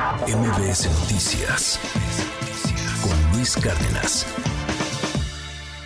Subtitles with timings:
[0.00, 1.78] MBS Noticias
[3.02, 4.26] con Luis Cárdenas.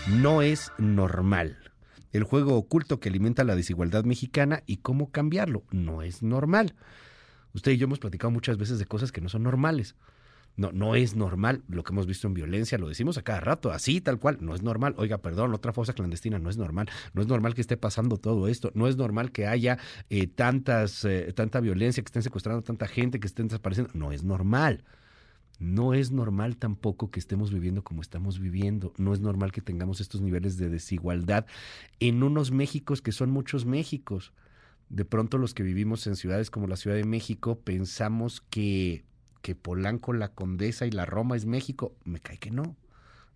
[0.07, 1.59] No es normal.
[2.13, 5.65] El juego oculto que alimenta la desigualdad mexicana y cómo cambiarlo.
[5.73, 6.77] No es normal.
[7.55, 9.97] Usted y yo hemos platicado muchas veces de cosas que no son normales.
[10.57, 13.73] No, no es normal lo que hemos visto en violencia, lo decimos a cada rato,
[13.73, 14.95] así, tal cual, no es normal.
[14.99, 16.89] Oiga, perdón, otra fosa clandestina, no es normal.
[17.13, 19.79] No es normal que esté pasando todo esto, no es normal que haya
[20.11, 23.93] eh, tantas, eh, tanta violencia, que estén secuestrando tanta gente, que estén desapareciendo.
[23.95, 24.85] No es normal.
[25.59, 28.93] No es normal tampoco que estemos viviendo como estamos viviendo.
[28.97, 31.47] No es normal que tengamos estos niveles de desigualdad
[32.01, 34.33] en unos Méxicos que son muchos Méxicos.
[34.89, 39.05] De pronto los que vivimos en ciudades como la Ciudad de México pensamos que
[39.45, 41.95] que Polanco, la Condesa y la Roma es México.
[42.05, 42.77] Me cae que no.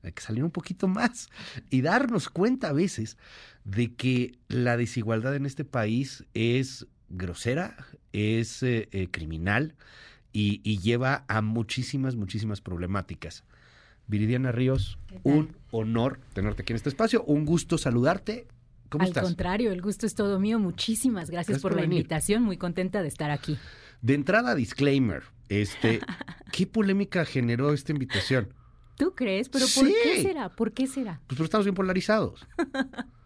[0.02, 1.28] Hay que salir un poquito más
[1.68, 3.18] y darnos cuenta a veces
[3.64, 7.76] de que la desigualdad en este país es grosera,
[8.14, 9.74] es eh, eh, criminal
[10.32, 13.44] y, y, lleva a muchísimas, muchísimas problemáticas.
[14.06, 18.46] Viridiana Ríos, un honor tenerte aquí en este espacio, un gusto saludarte.
[18.88, 19.24] ¿Cómo Al estás?
[19.24, 20.58] contrario, el gusto es todo mío.
[20.58, 21.98] Muchísimas gracias, Gracias por, por la venir.
[21.98, 22.44] invitación.
[22.44, 23.58] Muy contenta de estar aquí.
[24.02, 25.22] De entrada, disclaimer.
[25.48, 26.00] Este,
[26.52, 28.52] ¿Qué polémica generó esta invitación?
[28.96, 29.48] ¿Tú crees?
[29.48, 29.94] ¿Pero por Sí.
[30.02, 30.48] qué será?
[30.55, 31.20] ¿Por qué será?
[31.27, 32.46] Pues porque estamos bien polarizados.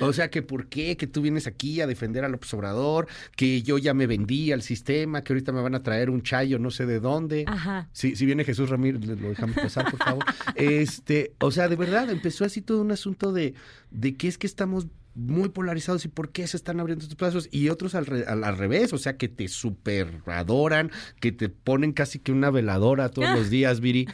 [0.00, 3.62] O sea, que por qué que tú vienes aquí a defender a López Obrador, que
[3.62, 6.72] yo ya me vendí al sistema, que ahorita me van a traer un chayo no
[6.72, 7.44] sé de dónde.
[7.46, 7.88] Ajá.
[7.92, 10.24] Si, si viene Jesús Ramírez, lo dejamos pasar, por favor.
[10.56, 13.54] Este, o sea, de verdad, empezó así todo un asunto de,
[13.92, 17.48] de que es que estamos muy polarizados y por qué se están abriendo estos plazos
[17.52, 20.90] y otros al, re- al, al revés, o sea, que te super adoran,
[21.20, 24.06] que te ponen casi que una veladora todos los días, Viri.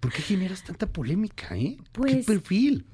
[0.00, 1.76] ¿Por qué generas tanta polémica, eh?
[1.78, 2.86] ¿Qué Pues- perfil?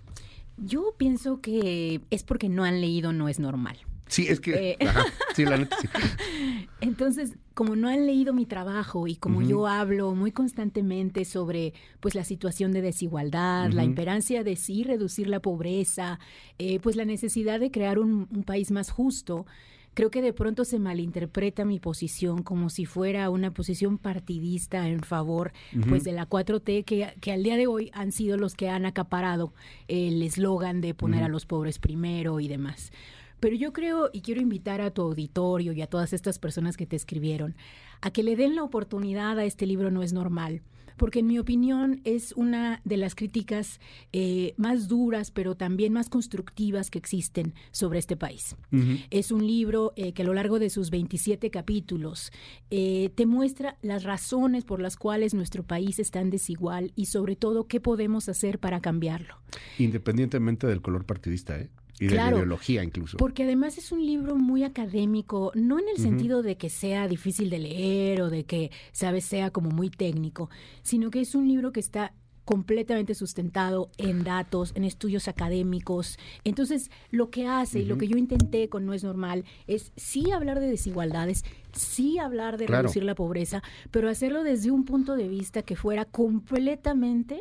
[0.58, 3.76] Yo pienso que es porque no han leído No es normal.
[4.08, 4.72] Sí, es que.
[4.72, 4.86] Eh.
[4.86, 5.04] Ajá,
[5.34, 5.88] sí, la neta sí.
[6.80, 12.14] Entonces, como no han leído mi trabajo y como yo hablo muy constantemente sobre pues
[12.14, 16.20] la situación de desigualdad, la imperancia de sí reducir la pobreza,
[16.58, 19.46] eh, pues la necesidad de crear un, un país más justo,
[19.96, 25.00] creo que de pronto se malinterpreta mi posición como si fuera una posición partidista en
[25.00, 25.52] favor
[25.88, 28.84] pues de la 4T que, que al día de hoy han sido los que han
[28.84, 29.54] acaparado
[29.88, 32.92] el eslogan de poner a los pobres primero y demás.
[33.40, 36.86] Pero yo creo y quiero invitar a tu auditorio y a todas estas personas que
[36.86, 37.54] te escribieron
[38.00, 40.62] a que le den la oportunidad a este libro No es normal,
[40.96, 43.80] porque en mi opinión es una de las críticas
[44.12, 48.56] eh, más duras, pero también más constructivas que existen sobre este país.
[49.10, 52.32] Es un libro eh, que a lo largo de sus 27 capítulos
[52.70, 57.36] eh, te muestra las razones por las cuales nuestro país es tan desigual y sobre
[57.36, 59.36] todo qué podemos hacer para cambiarlo.
[59.78, 61.70] Independientemente del color partidista, ¿eh?
[61.98, 63.16] Y de la Claro, ideología incluso.
[63.16, 67.48] Porque además es un libro muy académico, no en el sentido de que sea difícil
[67.50, 70.50] de leer o de que, sabes, sea como muy técnico,
[70.82, 72.12] sino que es un libro que está
[72.44, 76.16] completamente sustentado en datos, en estudios académicos.
[76.44, 80.30] Entonces, lo que hace y lo que yo intenté con No es normal es sí
[80.30, 82.82] hablar de desigualdades, sí hablar de Claro.
[82.82, 87.40] reducir la pobreza, pero hacerlo desde un punto de vista que fuera completamente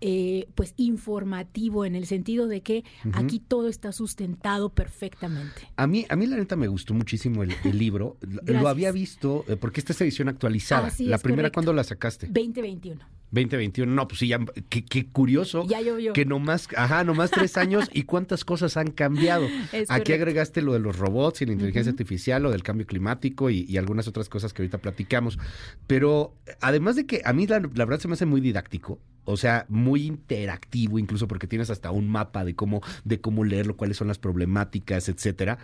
[0.00, 5.62] eh, pues informativo en el sentido de que aquí todo está sustentado perfectamente.
[5.76, 8.16] A mí, a mí la neta me gustó muchísimo el, el libro.
[8.46, 10.88] Lo- había visto, eh, porque esta es edición actualizada.
[10.88, 11.54] Así la es, primera, correcto.
[11.54, 12.26] ¿cuándo la sacaste?
[12.26, 13.00] 2021.
[13.30, 13.92] 2021.
[13.92, 15.66] No, pues sí, ya, qué, qué curioso.
[15.68, 16.12] Ya llovió.
[16.14, 19.46] Que nomás, ajá, nomás tres años y cuántas cosas han cambiado.
[19.72, 20.12] Es Aquí correcto.
[20.14, 23.76] agregaste lo de los robots y la inteligencia artificial, lo del cambio climático y, y
[23.76, 25.38] algunas otras cosas que ahorita platicamos.
[25.86, 28.98] Pero eh, además de que a mí la, la verdad se me hace muy didáctico,
[29.28, 33.76] o sea, muy interactivo, incluso porque tienes hasta un mapa de cómo, de cómo leerlo,
[33.76, 35.58] cuáles son las problemáticas, etcétera.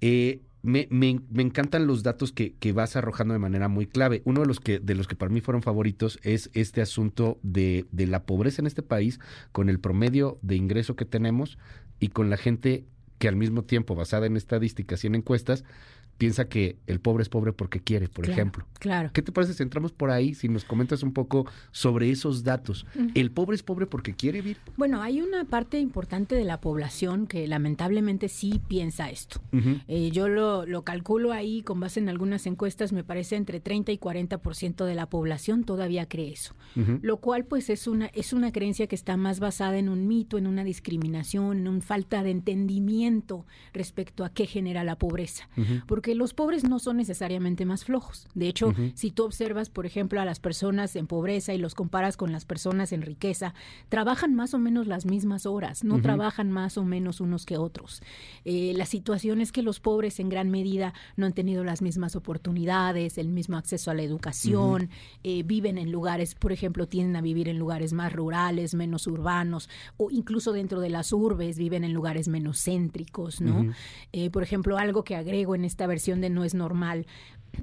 [0.00, 4.22] Eh, me, me- me encantan los datos que, que vas arrojando de manera muy clave.
[4.24, 7.86] Uno de los que, de los que para mí fueron favoritos es este asunto de,
[7.92, 9.20] de la pobreza en este país,
[9.52, 11.58] con el promedio de ingreso que tenemos
[12.00, 12.84] y con la gente
[13.18, 15.64] que al mismo tiempo, basada en estadísticas y en encuestas,
[16.18, 18.66] piensa que el pobre es pobre porque quiere, por Claro, ejemplo.
[18.80, 19.10] Claro.
[19.12, 22.86] ¿Qué te parece si entramos por ahí, si nos comentas un poco sobre esos datos?
[23.14, 24.58] ¿El pobre es pobre porque quiere vivir?
[24.76, 29.40] Bueno, hay una parte importante de la población que lamentablemente sí piensa esto.
[29.86, 33.92] Eh, yo lo, lo calculo ahí con base en algunas encuestas, me parece entre 30
[33.92, 36.54] y 40% de la población todavía cree eso.
[37.02, 40.36] Lo cual pues es una, es una creencia que está más basada en un mito,
[40.38, 45.48] en una discriminación, en una falta de entendimiento respecto a qué genera la pobreza.
[45.86, 48.28] Porque porque los pobres no son necesariamente más flojos.
[48.34, 52.16] De hecho, si tú observas, por ejemplo, a las personas en pobreza y los comparas
[52.16, 53.52] con las personas en riqueza,
[53.90, 58.00] trabajan más o menos las mismas horas, no trabajan más o menos unos que otros.
[58.46, 62.16] Eh, la situación es que los pobres en gran medida no han tenido las mismas
[62.16, 64.88] oportunidades, el mismo acceso a la educación,
[65.24, 69.68] eh, viven en lugares, por ejemplo, tienden a vivir en lugares más rurales, menos urbanos,
[69.98, 73.74] o incluso dentro de las urbes viven en lugares menos céntricos, ¿no?
[74.12, 77.06] Eh, por ejemplo, algo que agrego en esta versión de No es normal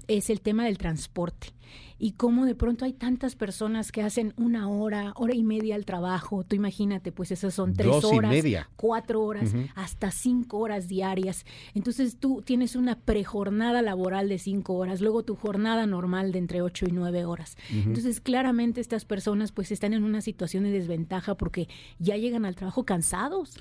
[0.08, 1.50] es el tema del transporte
[1.98, 5.86] y cómo de pronto hay tantas personas que hacen una hora, hora y media al
[5.86, 6.44] trabajo.
[6.44, 8.36] Tú imagínate, pues esas son tres horas,
[8.76, 11.46] cuatro horas, hasta cinco horas diarias.
[11.74, 16.62] Entonces tú tienes una prejornada laboral de cinco horas, luego tu jornada normal de entre
[16.62, 17.58] ocho y nueve horas.
[17.72, 21.68] Entonces claramente estas personas pues están en una situación de desventaja porque
[22.00, 23.56] ya llegan al trabajo cansados.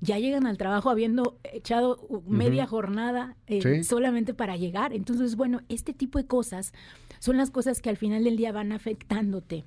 [0.00, 4.92] Ya llegan al trabajo habiendo echado media jornada eh, solamente para llegar.
[4.92, 6.72] Entonces, bueno, este tipo de cosas
[7.18, 9.64] son las cosas que al final del día van afectándote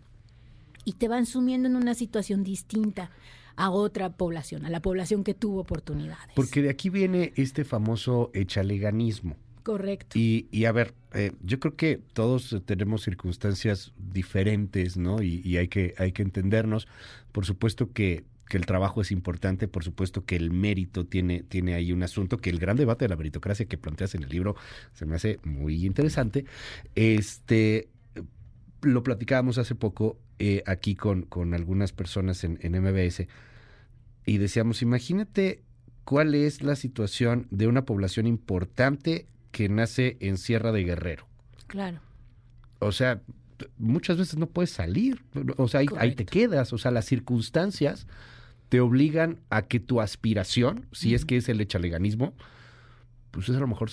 [0.85, 3.11] y te van sumiendo en una situación distinta
[3.55, 6.33] a otra población, a la población que tuvo oportunidades.
[6.35, 9.37] Porque de aquí viene este famoso echaleganismo.
[9.63, 10.19] Correcto.
[10.19, 15.21] Y, a ver, eh, yo creo que todos tenemos circunstancias diferentes, ¿no?
[15.21, 16.87] Y, hay, que, hay que entendernos.
[17.31, 21.75] Por supuesto que, que, el trabajo es importante, por supuesto que el mérito tiene, tiene
[21.75, 24.57] ahí un asunto, que el gran debate de la meritocracia que planteas en el libro
[24.91, 26.43] se me hace muy interesante.
[26.95, 27.87] Este,
[28.83, 33.27] lo platicábamos hace poco eh, aquí con, con, algunas personas en, en, MBS
[34.25, 35.61] y decíamos, imagínate
[36.03, 41.27] cuál es la situación de una población importante que nace en Sierra de Guerrero.
[41.67, 41.99] Claro.
[42.79, 43.21] O sea,
[43.77, 45.23] muchas veces no puedes salir,
[45.57, 48.07] o sea, ahí, te quedas, o sea, las circunstancias
[48.69, 52.33] te obligan a que tu aspiración, si es que es el echaleganismo,
[53.31, 53.91] pues es a lo mejor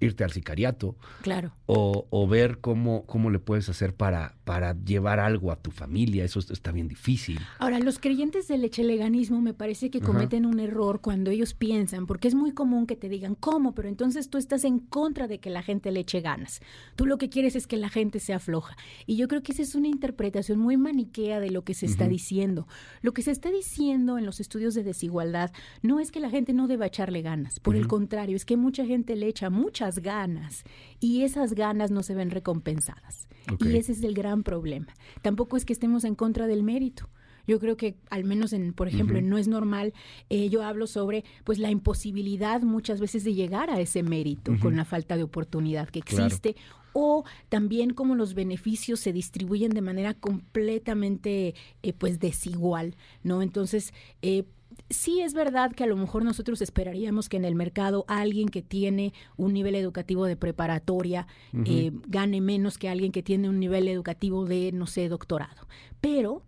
[0.00, 0.96] irte al sicariato.
[1.22, 1.52] Claro.
[1.66, 6.24] O, o, ver cómo, cómo le puedes hacer para, para llevar algo a tu familia.
[6.24, 7.40] Eso está bien difícil.
[7.58, 12.28] Ahora, los creyentes del echeleganismo me parece que cometen un error cuando ellos piensan, porque
[12.28, 13.74] es muy común que te digan, ¿cómo?
[13.74, 16.60] Pero entonces tú estás en contra de que la gente le eche ganas.
[16.94, 18.76] Tú lo que quieres es que la gente sea floja.
[19.06, 22.06] Y yo creo que esa es una interpretación muy maniquea de lo que se está
[22.08, 22.68] diciendo.
[23.02, 25.52] Lo que se está diciendo en los estudios de desigualdad
[25.82, 27.60] no es que la gente no deba echarle ganas.
[27.60, 30.64] Por el contrario, es que mucha gente le echa mucha ganas
[31.00, 33.28] y esas ganas no se ven recompensadas.
[33.60, 34.88] Y ese es el gran problema.
[35.22, 37.08] Tampoco es que estemos en contra del mérito.
[37.46, 39.94] Yo creo que al menos en, por ejemplo, No es normal,
[40.30, 44.76] eh, yo hablo sobre pues la imposibilidad muchas veces de llegar a ese mérito con
[44.76, 46.56] la falta de oportunidad que existe
[46.98, 53.42] o también cómo los beneficios se distribuyen de manera completamente eh, pues desigual, ¿no?
[53.42, 54.44] Entonces, eh,
[54.88, 58.62] sí es verdad que a lo mejor nosotros esperaríamos que en el mercado alguien que
[58.62, 61.26] tiene un nivel educativo de preparatoria
[61.66, 65.68] eh, gane menos que alguien que tiene un nivel educativo de, no sé, doctorado.
[66.00, 66.44] Pero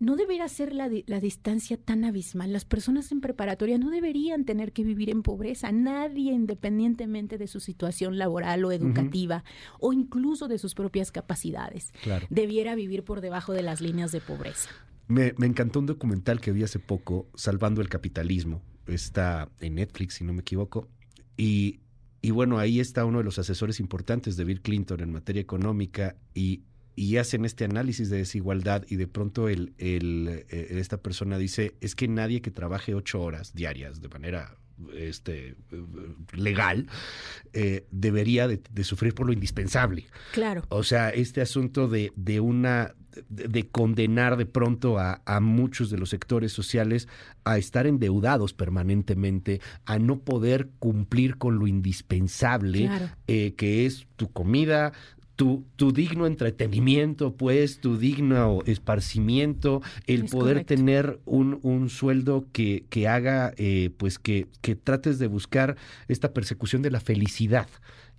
[0.00, 2.52] no debería ser la, la, distancia tan abismal.
[2.52, 5.70] Las personas en preparatoria no deberían tener que vivir en pobreza.
[5.70, 9.44] Nadie, independientemente de su situación laboral o educativa,
[9.78, 11.92] o incluso de sus propias capacidades,
[12.30, 14.70] debiera vivir por debajo de las líneas de pobreza.
[15.06, 18.62] Me, encantó un documental que vi hace poco, Salvando el Capitalismo.
[18.86, 20.88] Está en Netflix, si no me equivoco.
[21.36, 21.80] Y,
[22.30, 26.62] bueno, ahí está uno de los asesores importantes de Bill Clinton en materia económica y,
[27.16, 31.94] hacen este análisis de desigualdad y de pronto el, el, eh, esta persona dice, es
[31.94, 34.56] que nadie que trabaje ocho horas diarias de manera
[34.94, 35.56] este,
[36.32, 36.86] legal,
[37.52, 40.06] eh, debería de, sufrir por lo indispensable.
[40.32, 40.64] Claro.
[40.68, 42.94] O sea, este asunto de, de una
[43.28, 47.08] de, condenar de pronto a, muchos de los sectores sociales
[47.44, 52.90] a estar endeudados permanentemente, a no poder cumplir con lo indispensable,
[53.26, 54.92] eh, que es tu comida,
[55.40, 62.84] tu, tu, digno entretenimiento, pues, tu digno esparcimiento, el poder tener un, un, sueldo que,
[62.90, 65.78] que haga, eh, pues, que, que trates de buscar
[66.08, 67.68] esta persecución de la felicidad.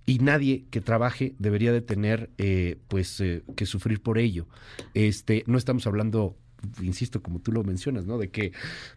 [0.04, 4.48] Y nadie que trabaje debería de tener eh, pues eh, que sufrir por ello.
[4.94, 6.36] Este no estamos hablando
[6.82, 8.18] insisto, como tú lo mencionas, ¿no?
[8.18, 8.52] De que,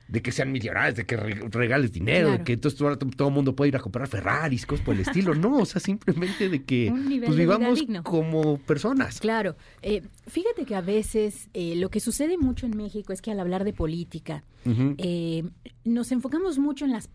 [0.07, 3.55] de que sean millonarios, de que regales dinero, de que entonces todo, todo, el mundo
[3.55, 5.35] puede ir a comprar Ferraris, cosas por el estilo.
[5.35, 6.91] No, o sea, simplemente de que
[7.25, 9.19] pues, vivamos como personas.
[9.19, 9.55] Claro.
[9.81, 13.39] Eh, fíjate que a veces eh, lo que sucede mucho en México es que al
[13.39, 15.43] hablar de política, eh,
[15.83, 17.09] nos enfocamos mucho en las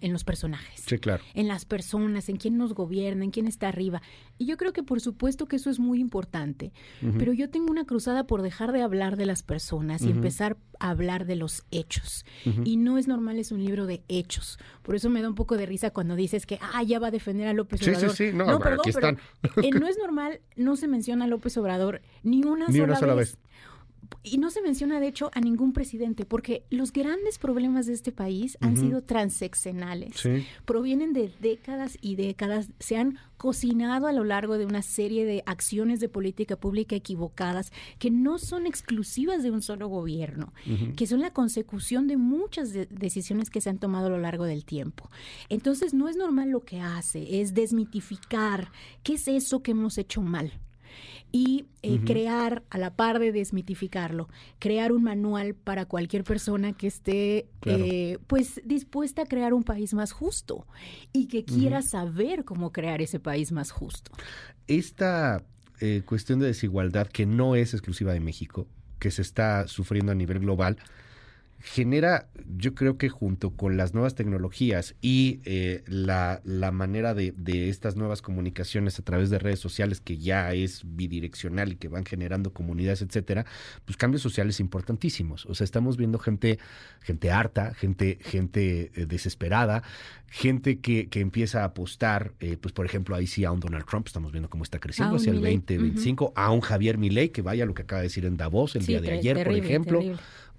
[0.00, 0.82] en los personajes.
[0.86, 1.22] Sí, claro.
[1.34, 4.00] En las personas, en quién nos gobierna, en quién está arriba.
[4.38, 6.72] Y yo creo que por supuesto que eso es muy importante.
[7.18, 10.90] Pero yo tengo una cruzada por dejar de hablar de las personas y empezar a
[10.90, 12.24] hablar de los hechos.
[12.64, 14.58] Y No es normal es un libro de hechos.
[14.82, 17.10] Por eso me da un poco de risa cuando dices que, ah, ya va a
[17.10, 18.10] defender a López Obrador.
[18.10, 19.18] Sí, sí, sí, no, perdón, aquí están.
[19.80, 23.14] No es normal, no se menciona a López Obrador ni una ni sola, una sola
[23.14, 23.38] vez
[24.22, 28.12] y no se menciona de hecho a ningún presidente, porque los grandes problemas de este
[28.12, 30.22] país han sido transeccionales,
[30.64, 35.42] provienen de décadas y décadas, se han cocinado a lo largo de una serie de
[35.46, 40.52] acciones de política pública equivocadas que no son exclusivas de un solo gobierno,
[40.96, 44.64] que son la consecución de muchas decisiones que se han tomado a lo largo del
[44.64, 45.10] tiempo.
[45.48, 48.70] Entonces no es normal lo que hace, es desmitificar
[49.02, 50.52] qué es eso que hemos hecho mal
[51.34, 54.28] y eh, crear, a la par de desmitificarlo,
[54.60, 59.94] crear un manual para cualquier persona que esté eh, pues dispuesta a crear un país
[59.94, 60.64] más justo
[61.12, 64.12] y que quiera saber cómo crear ese país más justo.
[64.68, 65.42] Esta
[65.80, 68.68] eh, cuestión de desigualdad que no es exclusiva de México,
[69.00, 70.76] que se está sufriendo a nivel global,
[71.60, 77.32] genera, yo creo que junto con las nuevas tecnologías y eh, la, la, manera de,
[77.36, 81.88] de, estas nuevas comunicaciones a través de redes sociales, que ya es bidireccional y que
[81.88, 83.46] van generando comunidades, etcétera,
[83.86, 85.46] pues cambios sociales importantísimos.
[85.46, 86.58] O sea, estamos viendo gente,
[87.00, 89.82] gente harta, gente, gente eh, desesperada,
[90.26, 93.86] gente que, que empieza a apostar, eh, pues por ejemplo, ahí sí a un Donald
[93.86, 97.64] Trump, estamos viendo cómo está creciendo hacia el 2025, a un Javier Milei, que vaya
[97.64, 100.02] lo que acaba de decir en Davos el día de ayer, por ejemplo.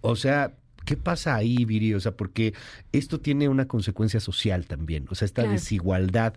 [0.02, 0.54] O sea,
[0.86, 1.94] ¿Qué pasa ahí, Viri?
[1.94, 2.54] O sea, porque
[2.92, 5.06] esto tiene una consecuencia social también.
[5.10, 6.36] O sea, esta desigualdad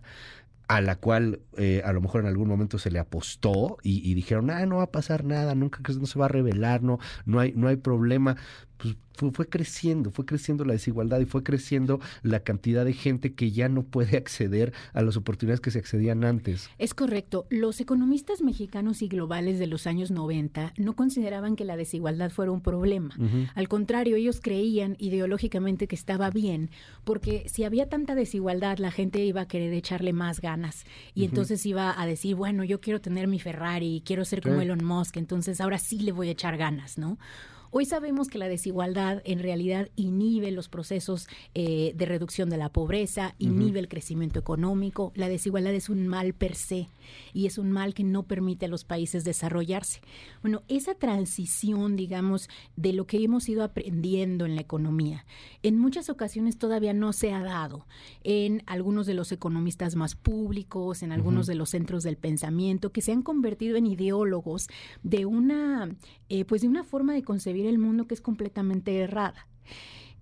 [0.68, 4.50] a la cual eh, a lo mejor en algún momento se le apostó y, dijeron,
[4.50, 7.52] ah, no va a pasar nada, nunca no se va a revelar, no, no hay,
[7.56, 8.36] no hay problema
[8.78, 8.96] pues
[9.32, 13.68] fue, creciendo, fue creciendo la desigualdad y fue creciendo la cantidad de gente que ya
[13.68, 16.70] no puede acceder a las oportunidades que se accedían antes.
[16.78, 17.46] Es correcto.
[17.50, 22.52] Los economistas mexicanos y globales de los años 90 no consideraban que la desigualdad fuera
[22.52, 23.14] un problema.
[23.54, 26.70] Al contrario, ellos creían ideológicamente que estaba bien,
[27.04, 31.64] porque si había tanta desigualdad, la gente iba a querer echarle más ganas y entonces
[31.66, 35.60] iba a decir, bueno, yo quiero tener mi Ferrari, quiero ser como Elon Musk, entonces
[35.60, 37.18] ahora sí le voy a echar ganas, ¿no?
[37.70, 42.70] Hoy sabemos que la desigualdad en realidad inhibe los procesos eh, de reducción de la
[42.70, 45.12] pobreza, inhibe el crecimiento económico.
[45.14, 46.88] La desigualdad es un mal per se
[47.34, 50.00] y es un mal que no permite a los países desarrollarse.
[50.40, 55.26] Bueno, esa transición, digamos, de lo que hemos ido aprendiendo en la economía,
[55.62, 57.86] en muchas ocasiones todavía no se ha dado
[58.24, 63.02] en algunos de los economistas más públicos, en algunos de los centros del pensamiento, que
[63.02, 64.68] se han convertido en ideólogos
[65.02, 65.94] de una,
[66.30, 69.46] eh, pues de una forma de concebir el mundo que es completamente errada.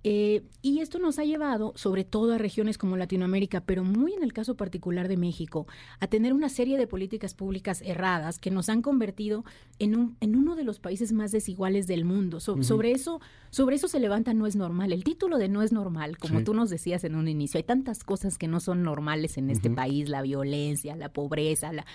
[0.05, 4.23] Eh, y esto nos ha llevado, sobre todo a regiones como Latinoamérica, pero muy en
[4.23, 5.67] el caso particular de México,
[6.01, 9.45] a tener una serie de políticas públicas erradas que nos han convertido
[9.79, 12.41] en, un, en uno de los países más desiguales del mundo.
[12.41, 13.21] Sobre eso
[13.57, 14.93] sobre eso se levanta No es normal.
[14.93, 18.05] El título de No es normal, como tú nos decías en un inicio, hay tantas
[18.05, 21.87] cosas que no son normales en este país, la violencia, la pobreza, la...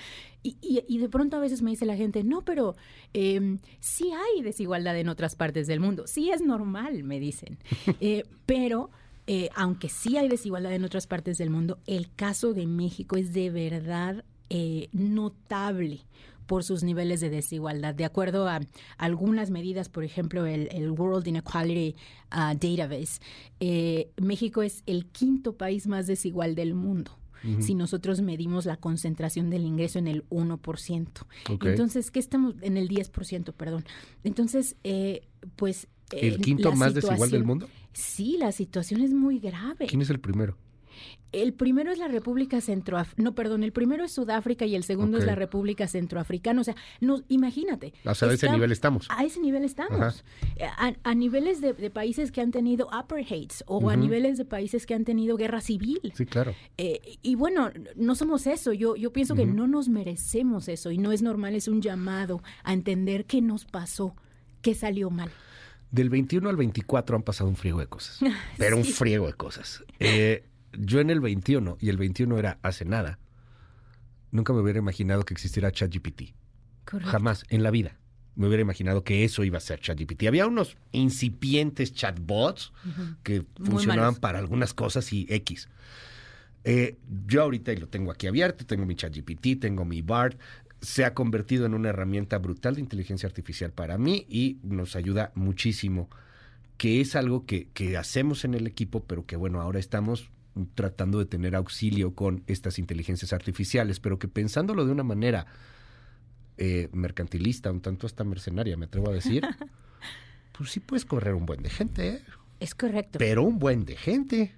[0.42, 2.76] Y, y, de pronto a veces me dice la gente, no, pero
[3.14, 7.60] eh, sí hay desigualdad en otras partes del mundo, sí es normal, me dicen,
[8.02, 8.90] eh, pero...
[9.28, 13.32] Eh, aunque sí hay desigualdad en otras partes del mundo, el caso de México es
[13.34, 16.02] de verdad eh, notable
[16.52, 17.96] por sus niveles de desigualdad.
[17.96, 18.60] De acuerdo a
[18.98, 21.96] algunas medidas, por ejemplo, el, World Inequality
[22.34, 23.22] uh, Database,
[23.62, 27.18] eh, México es el quinto país más desigual del mundo.
[27.60, 31.08] Si nosotros medimos la concentración del ingreso en el 1%.
[31.64, 32.54] Entonces, ¿qué estamos?
[32.62, 33.86] En el 10%, perdón.
[34.26, 35.88] Entonces, eh, pues...
[36.12, 37.70] ¿El quinto más desigual del mundo?
[37.94, 39.88] Sí, la situación es muy grave.
[39.88, 40.58] ¿Quién es el primero?
[41.32, 45.18] El primero es la República Centroafricana, no, perdón, el primero es Sudáfrica y el segundo
[45.18, 46.60] es la República Centroafricana.
[46.60, 47.94] O sea, no, imagínate.
[48.04, 49.08] a ese nivel estamos.
[49.10, 50.26] A ese nivel estamos.
[51.04, 55.06] A, niveles de, países que han tenido apartheids o a niveles de países que han
[55.06, 56.12] tenido guerra civil.
[56.16, 56.54] Sí, claro.
[56.78, 58.74] Eh, y bueno, no somos eso.
[58.74, 62.44] Yo, yo pienso que no nos merecemos eso y no es normal, es un llamado
[62.64, 64.16] a entender qué nos pasó,
[64.62, 65.32] qué salió mal.
[65.92, 68.20] Del 21 al 24 han pasado un friego de cosas,
[68.58, 69.84] pero un friego de cosas.
[70.00, 73.20] Eh, yo en el 21, y el 21 era hace nada,
[74.32, 76.34] nunca me hubiera imaginado que existiera ChatGPT.
[76.86, 77.98] Jamás, en la vida.
[78.36, 80.24] Me hubiera imaginado que eso iba a ser ChatGPT.
[80.24, 82.72] Había unos incipientes chatbots
[83.24, 85.68] que funcionaban para algunas cosas y X.
[86.64, 90.40] Eh, yo ahorita lo tengo aquí abierto, tengo mi ChatGPT, tengo mi BART,
[90.82, 95.32] se ha convertido en una herramienta brutal de inteligencia artificial para mí y nos ayuda
[95.36, 96.10] muchísimo,
[96.78, 100.30] que es algo que, que hacemos en el equipo, pero que bueno, ahora estamos
[100.76, 105.46] tratando de tener auxilio con estas inteligencias artificiales, pero que pensándolo de una manera
[106.58, 109.44] eh, mercantilista, un tanto hasta mercenaria, me atrevo a decir,
[110.58, 112.22] pues sí puedes correr un buen de gente, ¿eh?
[112.60, 113.18] Es correcto.
[113.18, 114.54] Pero un buen de gente.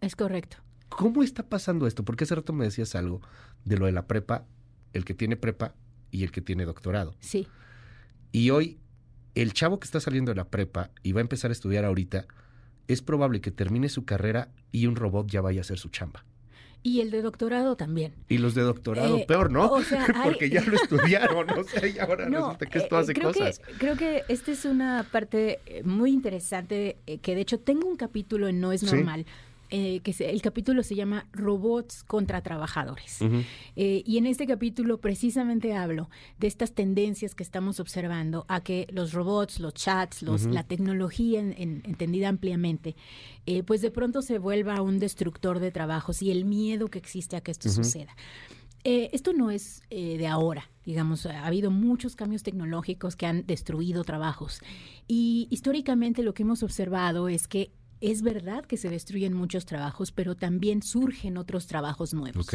[0.00, 0.56] Es correcto.
[0.88, 2.04] ¿Cómo está pasando esto?
[2.04, 3.20] Porque hace rato me decías algo
[3.64, 4.46] de lo de la prepa,
[4.92, 5.74] el que tiene prepa
[6.10, 7.14] y el que tiene doctorado.
[7.20, 7.46] Sí.
[8.32, 8.78] Y hoy,
[9.34, 12.26] el chavo que está saliendo de la prepa y va a empezar a estudiar ahorita,
[12.88, 16.24] es probable que termine su carrera y un robot ya vaya a hacer su chamba.
[16.84, 18.12] Y el de doctorado también.
[18.28, 19.70] Y los de doctorado, Eh, peor, ¿no?
[19.70, 22.96] o sea, hay- Porque ya lo estudiaron, o sea, y ahora No, resulta que esto
[22.96, 23.58] eh, hace creo cosas.
[23.60, 27.96] Que, creo que esta es una parte eh, muy interesante, que de hecho tengo un
[27.96, 28.88] capítulo en No es Sí.
[29.74, 33.20] Eh, que se- el capítulo se llama Robots contra Trabajadores.
[33.22, 33.42] Ujú.
[33.74, 38.86] Eh, y en este capítulo precisamente hablo de estas tendencias que estamos observando a que
[38.92, 42.96] los robots, los chats, los, la tecnología en- en- entendida ampliamente,
[43.46, 47.36] eh, pues de pronto se vuelva un destructor de trabajos y el miedo que existe
[47.36, 48.14] a que esto suceda.
[48.84, 53.46] Eh, esto no es eh, de ahora, digamos, ha habido muchos cambios tecnológicos que han
[53.46, 54.60] destruido trabajos
[55.08, 57.70] y históricamente lo que hemos observado es que
[58.02, 62.48] es verdad que se destruyen muchos trabajos, pero también surgen otros trabajos nuevos.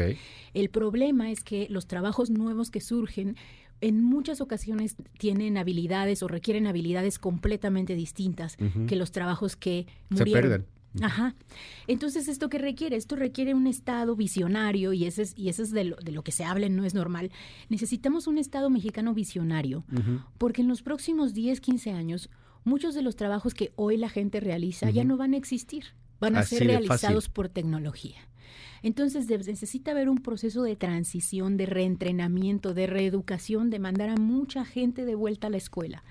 [0.53, 3.35] El problema es que los trabajos nuevos que surgen
[3.79, 10.15] en muchas ocasiones tienen habilidades o requieren habilidades completamente distintas que los trabajos que Se
[10.15, 10.41] murieron.
[10.41, 10.65] pierden.
[11.01, 11.35] Ajá.
[11.85, 12.95] Entonces, ¿esto qué requiere?
[12.95, 16.23] Esto requiere un Estado visionario y ese es, y ese es de, lo, de lo
[16.23, 17.31] que se habla No es Normal.
[17.69, 19.85] Necesitamos un Estado mexicano visionario
[20.37, 22.29] porque en los próximos 10, 15 años,
[22.67, 25.85] muchos de los trabajos que hoy la gente realiza ya no van a existir,
[26.19, 27.33] van a Así ser realizados fácil.
[27.33, 28.17] por tecnología.
[28.83, 34.65] Entonces necesita haber un proceso de transición, de reentrenamiento, de reeducación, de mandar a mucha
[34.65, 36.03] gente de vuelta a la escuela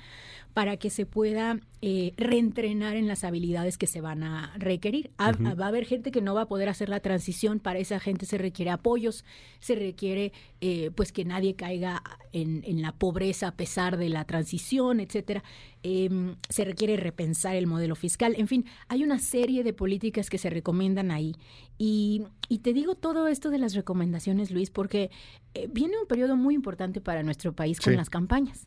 [0.56, 5.10] para que se pueda eh, reentrenar en las habilidades que se van a requerir.
[5.20, 8.25] Va a haber gente que no va a poder hacer la transición, para esa gente
[8.25, 9.26] se requiere apoyos,
[9.60, 10.32] se requiere
[10.62, 15.44] eh, pues que nadie caiga en, en la pobreza a pesar de la transición, etcétera.
[15.82, 20.38] Em, se requiere repensar el modelo fiscal, en fin, hay una serie de políticas que
[20.38, 21.34] se recomiendan ahí.
[21.76, 25.10] Y, y te digo todo esto de las recomendaciones, Luis, porque
[25.52, 28.66] eh, viene un periodo muy importante para nuestro país con las campañas.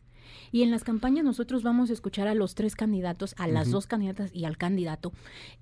[0.52, 3.86] Y en las campañas nosotros vamos a escuchar a los tres candidatos, a las dos
[3.86, 5.12] candidatas y al candidato,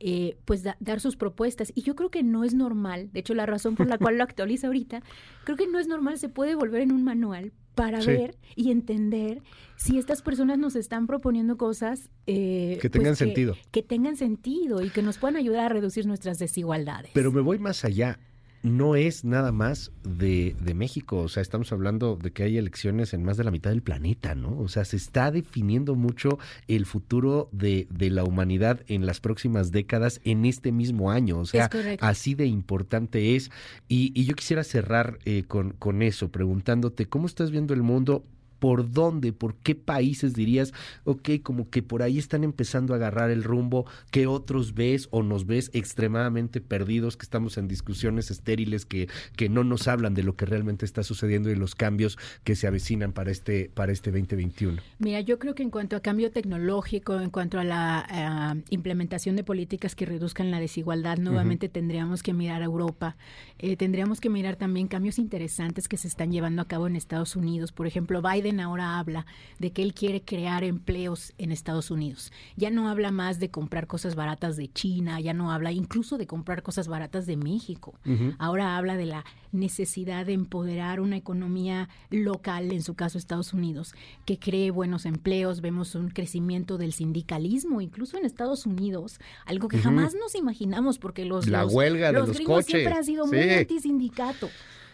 [0.00, 1.72] eh, pues da- dar sus propuestas.
[1.74, 4.22] Y yo creo que no es normal, de hecho la razón por la cual lo
[4.28, 5.02] actualiza ahorita,
[5.44, 8.08] creo que no es normal, se puede volver en un manual para Sí.
[8.10, 9.40] ver y entender
[9.76, 13.54] si estas personas nos están proponiendo cosas eh, Que pues, tengan sentido.
[13.70, 17.12] que tengan sentido y que nos puedan ayudar a reducir nuestras desigualdades.
[17.14, 18.18] Pero me voy más allá.
[18.62, 23.14] No es nada más de, de México, o sea, estamos hablando de que hay elecciones
[23.14, 24.58] en más de la mitad del planeta, ¿no?
[24.58, 29.70] O sea, se está definiendo mucho el futuro de, de la humanidad en las próximas
[29.70, 33.50] décadas en este mismo año, o sea, así de importante es.
[33.86, 38.24] Y, y yo quisiera cerrar eh, con, con eso, preguntándote, ¿cómo estás viendo el mundo?
[38.58, 39.32] ¿Por dónde?
[39.32, 40.72] ¿Por qué países dirías,
[41.04, 43.86] ok, como que por ahí están empezando a agarrar el rumbo?
[44.10, 49.48] ¿Qué otros ves o nos ves extremadamente perdidos, que estamos en discusiones estériles que, que
[49.48, 53.12] no nos hablan de lo que realmente está sucediendo y los cambios que se avecinan
[53.12, 54.80] para este, para este 2021?
[54.98, 59.36] Mira, yo creo que en cuanto a cambio tecnológico, en cuanto a la ah, implementación
[59.36, 63.16] de políticas que reduzcan la desigualdad, nuevamente tendríamos que mirar a Europa.
[63.58, 67.36] Eh, tendríamos que mirar también cambios interesantes que se están llevando a cabo en Estados
[67.36, 67.72] Unidos.
[67.72, 69.26] Por ejemplo, Biden ahora habla
[69.58, 72.32] de que él quiere crear empleos en Estados Unidos.
[72.56, 76.26] Ya no habla más de comprar cosas baratas de China, ya no habla incluso de
[76.26, 77.94] comprar cosas baratas de México.
[78.38, 83.94] Ahora habla de la necesidad de empoderar una economía local, en su caso Estados Unidos,
[84.24, 85.60] que cree buenos empleos.
[85.60, 91.24] Vemos un crecimiento del sindicalismo, incluso en Estados Unidos, algo que jamás nos imaginamos porque
[91.24, 93.50] los, La los- huelga de los gringos siempre han sido muy Sí.
[93.50, 94.48] antisindicato.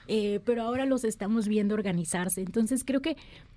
[0.06, 2.42] Eh, pero ahora los estamos viendo organizarse.
[2.42, 3.16] Entonces creo que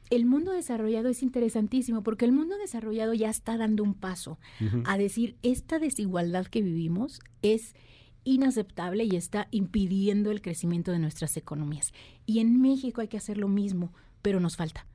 [0.09, 4.39] el mundo desarrollado es interesantísimo porque el mundo desarrollado ya está dando un paso
[4.85, 7.75] a decir esta desigualdad que vivimos es
[8.23, 11.93] inaceptable y está impidiendo el crecimiento de nuestras economías.
[12.25, 14.85] Y en México hay que hacer lo mismo, pero nos falta.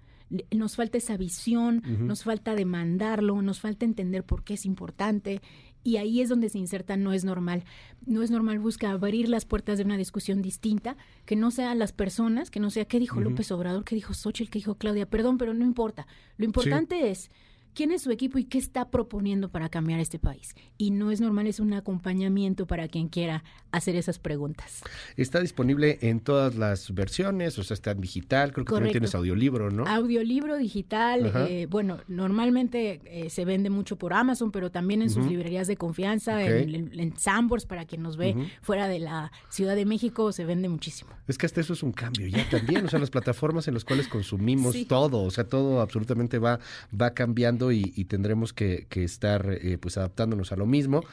[0.51, 5.43] Nos falta esa visión, nos falta demandarlo, nos falta entender por qué es importante.
[5.85, 7.64] Y ahí es donde se inserta No es normal.
[8.07, 11.92] No es normal busca abrir las puertas de una discusión distinta, que no sean las
[11.92, 13.31] personas, que no sea qué dijo Ujú.
[13.31, 15.09] López Obrador, qué dijo Xochitl, qué dijo Claudia.
[15.09, 16.07] Perdón, pero no importa.
[16.37, 17.31] Lo importante es
[17.75, 20.55] quién es su equipo y qué está proponiendo para cambiar este país.
[20.79, 24.83] Y no es normal, es un acompañamiento para quien quiera hacer esas preguntas.
[25.17, 29.15] Está disponible en todas las versiones, o sea, está en digital, creo que también tienes
[29.15, 29.85] audiolibro, ¿no?
[29.87, 35.27] Audiolibro digital, eh, bueno, normalmente eh, se vende mucho por Amazon, pero también en sus
[35.27, 39.75] librerías de confianza, en, en, en Sambors, para quien nos ve fuera de la Ciudad
[39.77, 41.11] de México, se vende muchísimo.
[41.29, 43.85] Es que hasta eso es un cambio ya también, o sea, las plataformas en las
[43.85, 44.85] cuales consumimos Sí.
[44.85, 46.59] todo, o sea, todo absolutamente va,
[46.99, 47.62] va cambiando.
[47.70, 51.05] Y tendremos que, que estar eh, pues adaptándonos a lo mismo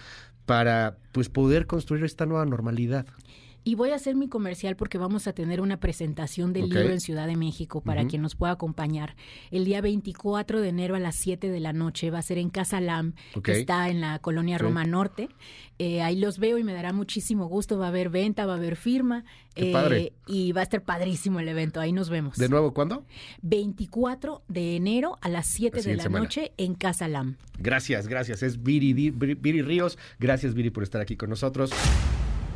[0.45, 3.05] para pues poder construir esta nueva normalidad.
[3.63, 6.99] Y voy a hacer mi comercial porque vamos a tener una presentación del libro en
[6.99, 9.15] Ciudad de México para quien nos pueda acompañar.
[9.51, 12.49] El día 24 de enero a las 7 de la noche va a ser en
[12.49, 14.57] Casa Lam, que está en la colonia.
[14.57, 15.29] Roma Norte.
[15.77, 17.77] Eh, ahí los veo y me dará muchísimo gusto.
[17.77, 19.23] Va a haber venta, va a haber firma.
[19.55, 20.13] eh, padre.
[20.25, 21.79] Y va a estar padrísimo el evento.
[21.79, 22.37] Ahí nos vemos.
[22.37, 23.05] ¿De nuevo cuándo?
[23.41, 26.23] 24 de enero a las 7 La de la semana.
[26.23, 27.35] noche en Casa Lam.
[27.57, 28.41] Gracias, gracias.
[28.41, 29.97] Es Viri, Viri, Viri Ríos.
[30.19, 31.71] Gracias, Viri, por estar aquí con nosotros.